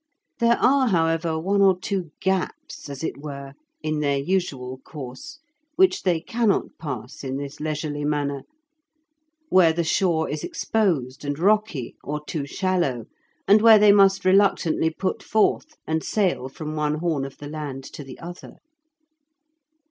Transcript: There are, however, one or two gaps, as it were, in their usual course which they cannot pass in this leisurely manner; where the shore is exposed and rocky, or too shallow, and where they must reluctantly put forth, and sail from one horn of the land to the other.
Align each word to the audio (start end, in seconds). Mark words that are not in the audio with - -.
There 0.39 0.57
are, 0.57 0.87
however, 0.87 1.37
one 1.39 1.61
or 1.61 1.79
two 1.79 2.09
gaps, 2.21 2.89
as 2.89 3.03
it 3.03 3.17
were, 3.17 3.53
in 3.83 3.99
their 3.99 4.17
usual 4.17 4.79
course 4.79 5.37
which 5.75 6.01
they 6.01 6.19
cannot 6.19 6.75
pass 6.79 7.23
in 7.23 7.37
this 7.37 7.59
leisurely 7.59 8.03
manner; 8.03 8.41
where 9.49 9.71
the 9.71 9.83
shore 9.83 10.27
is 10.27 10.43
exposed 10.43 11.23
and 11.23 11.37
rocky, 11.37 11.93
or 12.03 12.19
too 12.25 12.47
shallow, 12.47 13.05
and 13.47 13.61
where 13.61 13.77
they 13.77 13.91
must 13.91 14.25
reluctantly 14.25 14.89
put 14.89 15.21
forth, 15.21 15.77
and 15.85 16.03
sail 16.03 16.49
from 16.49 16.75
one 16.75 16.95
horn 16.95 17.23
of 17.23 17.37
the 17.37 17.47
land 17.47 17.83
to 17.93 18.03
the 18.03 18.17
other. 18.17 18.55